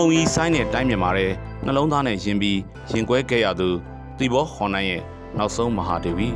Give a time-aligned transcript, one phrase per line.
[0.00, 1.32] မှုံကြီးဆိုင်တဲ့တိုင်းမြန်မာတဲ့
[1.64, 2.58] နှလုံးသားနဲ့ယင်ပြီး
[2.92, 3.68] ရင်ကွဲခဲ့ရသူ
[4.18, 5.02] တီဘောဟွန်နိုင်ရဲ့
[5.38, 6.28] နောက်ဆုံးမဟာဒေဝီ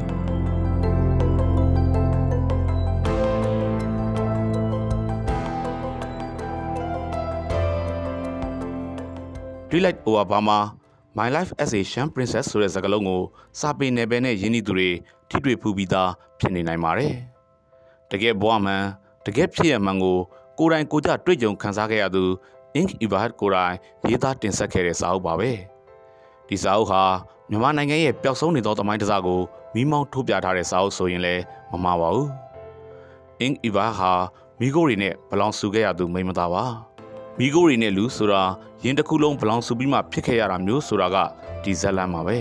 [9.68, 10.58] ဒီလိုက်အိုဘာမာ
[11.16, 13.22] My Life as a Sham Princess ဆိုတဲ့စကားလုံးကို
[13.60, 14.90] စာပေနယ်ပယ်နဲ့ယဉ်ဤသူတွေ
[15.28, 17.14] ထိတွေ့ဖူးပြီးသားဖြစ်နေနိုင်ပါတယ်။
[18.10, 18.84] တကယ်ဘဝမှန်
[19.26, 20.18] တကယ်ဖြစ်ရမှန်ကို
[20.58, 22.24] ကိုယ်တိုင်ကိုယ်ကြတွေ့ကြုံခံစားခဲ့ရသူ
[22.80, 23.74] Ink Ibahat ကိုယ်တိုင်
[24.10, 25.50] ရေးသားတင်ဆက်ခဲ့တဲ့စာအုပ်ပါပဲ။
[26.48, 27.02] ဒီစာအုပ်ဟာ
[27.50, 29.40] မြန်မာနိုင်ငံရဲ့ပျောက်ဆုံးနေသောသမိုင်းတစ်စကို
[29.74, 31.42] မိမောင်းထုတ်ပြထားတဲ့စာအုပ်ဆိုရင်လည်း
[31.72, 32.28] မမှားပါဘူး။
[33.44, 34.12] Ink Ibahat ဟာ
[34.60, 36.64] မိခိုးတွေနဲ့ဘလောင်ဆူခဲ့ရသူမိမသားပါ။
[37.38, 38.42] မိခိုးတွေနဲ့လူဆိုတာ
[38.84, 41.16] ရင်တစ်ခုလုံးဘလောင်ဆူပြီးမှဖြစ်ခဲ့ရတာမျိုးဆိုတာက
[41.62, 42.38] ဒီဇက်လန်ပါပဲ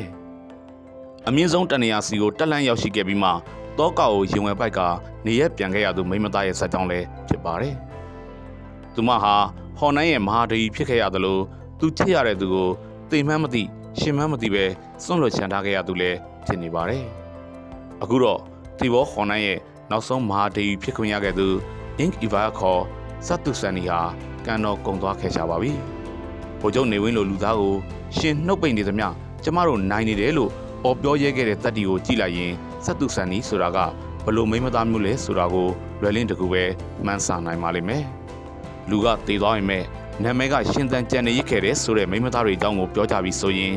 [1.27, 3.29] ။အမြင့်ဆုံးတနေရာစီကိုတက်လန့်ရောက်ရှိခဲ့ပြီးမှ
[3.77, 4.79] တောကောက်ကိုရင်ဝယ်ပိုက်က
[5.25, 7.75] နေရက်ပြန်ခဲ့ရသူမိမသားရဲ့ဇာတ်ကြောင်းလည်းဖြစ်ပါတယ်။
[8.95, 9.35] သူမဟာ
[9.77, 11.39] ဟော်နိုင်းရဲ့မဟာဒေကြီးဖြစ်ခဲ့ရသလို
[11.79, 12.69] သူချစ်ရတဲ့သူကို
[13.11, 13.63] တိမ်မှန်းမသိ
[13.99, 14.65] ရှင်မှန်းမသိပဲ
[15.03, 17.05] စွန့်လွတ်ချန်ထားခဲ့ရသူလည်းဖြစ်နေပါတယ်။
[18.03, 18.39] အခုတော့
[18.79, 19.59] တီဘောဟော်နိုင်းရဲ့
[19.91, 21.47] နောက်ဆုံးမဟာဒေကြီးဖြစ်ခွင့်ရခဲ့သူ
[22.03, 22.81] Ink Eva ခေါ်
[23.27, 23.99] စတ်တုဆန်နီဟာ
[24.45, 25.73] ကန်တော်ကုံသွားခဲ့ကြပါပြီ။
[26.59, 27.75] ဗိုလ်ချုပ်နေဝင်းလိုလူသားကို
[28.17, 29.07] ရှင်နှုတ်ပိတ်နေသမျှ
[29.43, 30.51] ကျမတို့နိုင်နေတယ်လို့
[30.83, 32.51] အော်ပြောရဲခဲ့တဲ့တက်တီကိုကြည့်လိုက်ရင်
[32.85, 33.77] စတ်တုဆန်နီဆိုတာက
[34.25, 35.67] ဘလို့မိမသားမျိုးလဲဆိုတာကို
[36.01, 36.63] လွယ်လင်းတကူပဲ
[37.05, 38.05] မှန်းဆနိုင်ပါလိမ့်မယ်။
[38.89, 39.83] လူကတည်သွားရင်မဲ့
[40.23, 43.73] နာမည်ကရှင်သန်ကြံနေရခဲ့တဲ့ဆိုတဲ့မိမသားတွေအကြောင်းကိုပြောကြပြီးဆိုရင်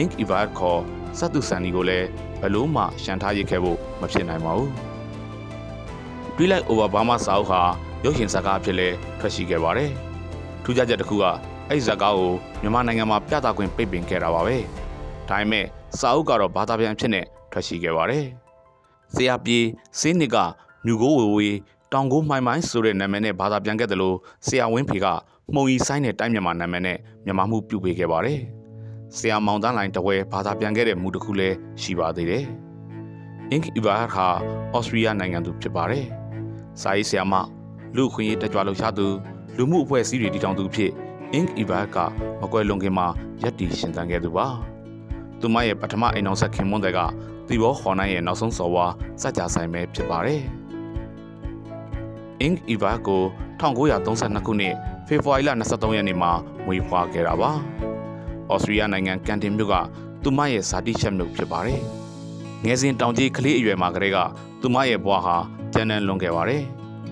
[0.00, 0.80] Ink Eva ခေါ်
[1.18, 2.06] စတ်တုဆန်နီကိုလည်း
[2.42, 4.70] ဘလို့မှရှန်ထားရခဲ့ဖို့မဖြစ်နိုင်ပါဘူး။
[6.36, 7.60] တွေးလိုက် over Burma စာအုပ်ဟာ
[8.04, 8.88] ရုပ်ရှင်ဇာတ်ကားအဖြစ်လဲ
[9.20, 9.90] ထွက်ရှိခဲ့ပါတယ်။
[10.64, 11.24] ထူးခြားချက်တစ်ခုက
[11.68, 14.56] အဲ့ဒီဇာတ်ကားကိုမြန်မာနိုင်ငံမှာပြသခွင့်ပိတ်ပင်ခဲ့တာပါပဲ။
[15.28, 15.64] ဒါပေမဲ့
[15.98, 18.24] စာအုပ်ကတော့ဘာသာပြန်ဖြစ်နေထွက်ရှိခဲ့ပါတယ်။
[19.14, 19.66] ဆရာပြေး
[20.00, 20.36] စင်းနစ်က
[20.84, 21.48] မြူကိုဝေဝေ
[21.92, 24.16] တောင်ကိုမှိုင်းမိုင်းဆိုတဲ့နာမည်နဲ့ဘာသာပြန်ခဲ့တယ်လို့
[24.46, 25.06] ဆရာဝင်းဖေက
[25.54, 28.40] မှုံရီဆိုင်တဲ့တိုင်းမြန်မာနာမည်နဲ့မြန်မာမှုပြုပေးခဲ့ပါတယ်။
[29.16, 32.44] ဆရာမောင်တန်းလိုင်းတဝဲဘာသာပြန်ခဲ့တဲ့မူတစ်ခုလည်းရှိပါသေးတယ်။
[33.54, 34.26] Ink Ivar ဟာ
[34.74, 36.04] ဩစတြေးလျနိုင်ငံသူဖြစ်ပါတယ်။
[36.80, 37.34] စာရေးဆရာမ
[37.96, 39.06] လူခွင့်ရေးတက်ကြွလှုပ်ရှားသူ
[39.56, 40.90] လူမှုအဖွဲ့အစည်းတွေတည်ထောင်သူဖြစ်
[41.38, 41.96] Ink Ivar က
[42.40, 43.06] မကွယ်လွန်ခင်မှာ
[43.42, 44.46] ရက်တီရှင်သန်ခဲ့သူပါ။
[45.40, 46.98] သူမရဲ့ပထမအိမ်အောင်ဆက်ခင်မွန်းတဲ့က
[47.48, 48.86] တီဘောဟော်နိုင်ရဲ့နောက်ဆုံးစော်ဝါ
[49.22, 50.42] စကြဆိုင်ပဲဖြစ်ပါတယ်။
[52.46, 53.22] Ink Ivar ကို
[53.60, 54.74] 1932ခုနှစ်
[55.06, 56.32] ဖေဖော်ဝါရီလ23ရက်နေ့မှာ
[56.66, 57.50] မွေးဖွားခဲ့တာပါ။
[58.52, 59.74] ဩစတြေးလျနိုင်ငံကန်တင်မြို့က
[60.22, 61.80] သူမရဲ့ဇာတိချက်မြို့ဖြစ်ပါတယ်။
[62.64, 64.18] ငယ်စဉ်တောင်ကြီးကလေးအရွယ်မှာကလေးက
[64.60, 65.36] သူမရဲ့ဘဝဟာ
[65.72, 66.62] ကျန်းတန်းလွန်ခဲ့ပါတယ်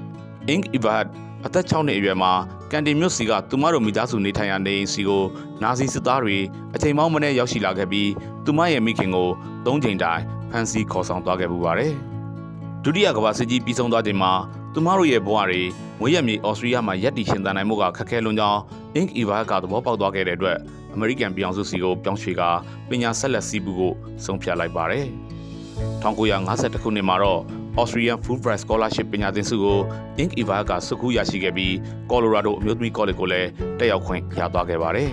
[0.52, 1.06] ။Ink Ivat
[1.46, 2.32] အသက်6နှစ်အရွယ်မှာ
[2.70, 5.24] ကန်တင်မြို့စီကသူမတို့မိသားစုနေထိုင်ရာနေအိမ်စီကို
[5.62, 6.38] နာဇီစစ်သားတွေ
[6.74, 8.10] အချိန်မောင်းမနဲ့ရောက်ရှိလာခဲ့ပြီး
[8.44, 9.28] သူမရဲ့မိခင်ကို
[9.66, 11.92] ၃ချိန်တိုင်ဖမ်းဆီးခေါ်ဆောင်သွားခဲ့ပူပါတယ်။
[12.84, 14.32] ဒုတိယကမ္ဘာစစ်ကြီးပြီးဆုံးသွားချိန်မှာ
[14.78, 15.62] သူမတို့ရဲ့ဘဝတွေ
[16.00, 18.60] ငွေရမြေဩစတြေးလျမှာရက်တီရှင်သန်နိုင်မှုကခက်ခဲလွန်းကြောင်း
[19.00, 20.58] Ink Eva ကသဘောပေါက်သွားခဲ့တဲ့အတွက်
[20.94, 22.50] အမေရိကန်ပြည်အောင်စုစီကိုပြောင်းရွှေ့ကာ
[22.88, 23.94] ပညာဆက်လက်စီးပူးဖို့
[24.24, 25.06] ဆုံးဖြတ်လိုက်ပါတယ်။
[26.02, 27.40] 1952ခုနှစ်မှာတော့
[27.80, 29.78] Australian Fulbright Scholarship ပညာသင်ဆုကို
[30.22, 31.72] Ink Eva ကစုခုရရှိခဲ့ပြီး
[32.10, 33.48] Colorado အမျိုးသမီးကောလိပ်ကိုလည်း
[33.78, 35.10] တက်ရောက်ခွင့်ရသွားခဲ့ပါတယ်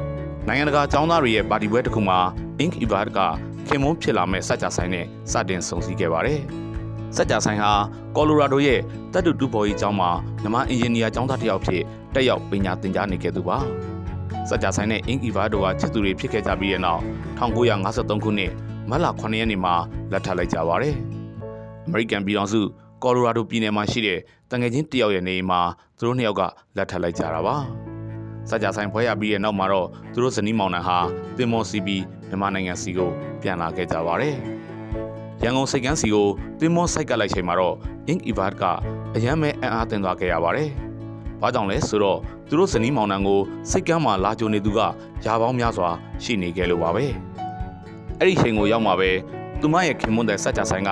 [0.46, 2.18] ။နိုင်ငံတကာကျောင်းသားတွေရဲ့ပါတီပွဲတစ်ခုမှာ
[2.64, 3.18] Ink Eva က
[3.68, 6.42] ခင်မုန်းဖြစ်လာမဲ့စัจ जा ဆိုင်နဲ့စတင်ဆုံစည်းခဲ့ပါတယ်။
[7.16, 7.72] စက်ကြဆိုင်ဟာ
[8.16, 8.80] ကော်လိုရာဒိုရဲ့
[9.12, 10.10] တက်တူတူဘော်ကြီးကျောင်းမှာ
[10.42, 11.82] မြန်မာအင်ဂျင်နီယာကျောင်းသားတစ်ယောက်ဖြစ်
[12.14, 13.58] တက်ရောက်ပညာသင်ကြားနေခဲ့သူပါ
[14.48, 17.00] စက်ကြဆိုင်နဲ့အင်ကီဗာဒိုဟာချစ်သူတွေဖြစ်ခဲ့ကြပြီးတဲ့နောက်
[17.38, 18.52] 1953ခုနှစ်
[18.90, 19.74] မတ်လ9ရက်နေ့မှာ
[20.12, 20.94] လက်ထပ်လိုက်ကြပါတယ်
[21.86, 22.60] အမေရိကန်ပြည်ထောင်စု
[23.02, 24.18] ကော်လိုရာဒိုပြည်နယ်မှာရှိတဲ့
[24.50, 25.60] တန်ငယ်ချင်းတစ်ယောက်ရဲ့နေအိမ်မှာ
[25.98, 26.42] သူတို့နှစ်ယောက်က
[26.76, 27.56] လက်ထပ်လိုက်ကြတာပါ
[28.50, 30.98] စကြဆိုင်ဖွဲရပြီးတဲ့နောက်မှာတော့သူတို့ဇနီးမောင်နှံဟာ
[31.36, 31.96] တင်မော်စီပီ
[32.28, 33.10] မြန်မာနိုင်ငံစီကို
[33.42, 34.36] ပြန်လာခဲ့ကြပါတယ်
[35.43, 36.27] ရန်ကုန်စိတ်ကန်းစီကို
[36.59, 37.75] တင်မောဆိုက်ကပ်လိုက်ချိန်မှာတော့
[38.11, 38.63] Ink Evad က
[39.15, 40.69] အယမ်းမဲ့အံ့အားသင်သွားခဲ့ရပါတယ်။
[41.41, 44.79] ဘာကြောင့်လဲဆိုတော့သူတို့ဇနီးမောင်နှံကိုစိတ်ကန်းမှာလာကြုံနေသူက
[45.25, 45.89] ယာပေါင်းများစွာ
[46.23, 47.05] ရှိနေခဲ့လို့ပါပဲ။
[48.19, 49.09] အဲ့ဒီချိန်ကိုရောက်မှာပဲ
[49.61, 50.91] သူမရဲ့ခင်မွန်းတဲ့စัจ जा ဆိုင်က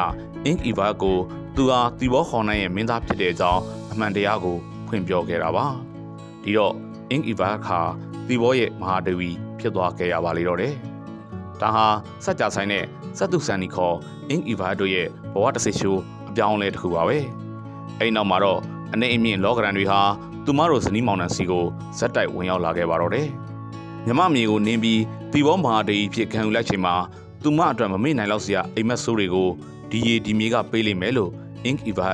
[0.49, 1.17] Ink Evad ကို
[1.55, 3.61] သူဟာတီဘောခေါ်နိုင်ရဲ့မင်းသားဖြစ်တဲ့အကြောင်း
[3.91, 4.57] အမှန်တရားကို
[4.87, 5.65] ဖွင့်ပြောခဲ့တာပါ။
[6.43, 6.73] ဒီတော့
[7.13, 7.79] Ink Evad ခါ
[8.27, 10.73] တီဘောရဲ့မဟာဒေဝီဖြစ်သွားခဲ့ရပါလေတော့တယ်။
[11.61, 11.85] ဒါဟာ
[12.25, 12.83] စัจ जा ဆိုင်နဲ့
[13.18, 13.96] စတ်တုဆန်နီခေါ်
[14.32, 17.18] Ink Eva တို့ရဲ့ဘဝတစ်စိရှိုးအပြောင်းလဲတစ်ခုပါပဲ။
[17.98, 18.58] အဲဒီနောက်မှာတော့
[18.92, 20.00] အနေအမြင့်လောကရန်တွေဟာ
[20.44, 21.64] သူမတို့ဇနီးမောင်နှံစီကို
[21.98, 23.28] ဇက်တိုက်ဝင်ရောက်လာခဲ့ပါတော့တယ်။
[24.06, 25.00] မြမမြေကိုနင်းပြီး
[25.32, 26.94] တီဘောမဟာဒေကြီးဖြစ်ခံယူလိုက်ချိန်မှာ
[27.42, 29.48] သူမအတွက်မမေ့နိုင်လောက်စရာအိမ်မက်ဆိုးတွေကို
[29.90, 31.30] ဒီရီဒီမြေကပေးလိမ့်မယ်လို့
[31.68, 32.08] Ink Eva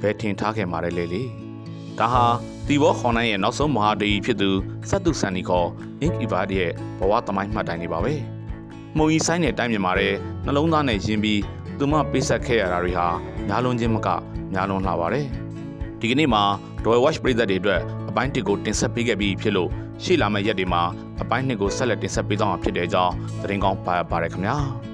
[0.00, 1.22] ဘယ်ထင်ထားခဲ့မှာလဲလေလေ။
[1.98, 2.24] ဒါဟာ
[2.66, 4.50] တီဘောခွန်နိုင်ရဲ့နောက်ဆုံးမဟာဒေကြီးဖြစ်သူ
[4.88, 5.68] စတ်တုဆန်နီခေါ်
[6.04, 8.14] Ink Eva ရဲ့ဘဝသမိုင်းမှတ်တိုင်တွေပါပဲ။
[8.96, 10.14] မှုံကြီးဆိုင်တဲ့တိုင်းမြန်မာတဲ့
[10.44, 11.40] နှလုံးသားနဲ့ယဉ်ပြီး
[11.78, 13.06] သူမပေးဆက်ခဲ့ရတာတွေဟာ
[13.48, 14.08] ညာလွန်ခြင်းမက
[14.54, 15.26] ညာလွန်လှပါတယ်။
[16.00, 16.42] ဒီကနေ့မှာ
[16.84, 19.70] Royal Watch ပြည်သက်တွေအတွက်အပိုင်းတစ်ကိုတင်ဆက်ပေးခဲ့ပြီးဖြစ်လို့
[20.02, 20.82] ရရှေ့လာမယ့်ရက်တွေမှာ
[21.22, 24.58] အပိုင်းနှစ်ကိုဆက်လက်တင်ဆက်ပေးသွားမှာဖြစ်တဲ့အကြောင်းသတင်းကောင်းပါပါရခင်ဗျာ။